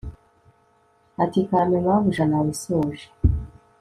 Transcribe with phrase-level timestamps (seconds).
[1.23, 3.05] ati karame mabuja nabisoje